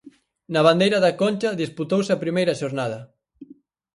[0.53, 2.99] Na Bandeira da Concha disputouse a primeira xornada.